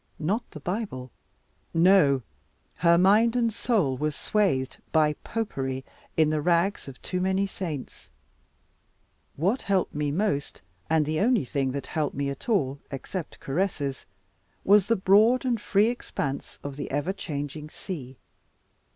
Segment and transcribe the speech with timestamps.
[0.17, 1.11] Not the Bible.
[1.75, 2.23] No,
[2.77, 5.85] her mind and soul were swathed by Popery
[6.17, 8.09] in the rags of too many saints.
[9.35, 14.07] What helped me most, and the only thing that helped me at all, except caresses,
[14.65, 18.17] was the broad and free expanse of the ever changing sea.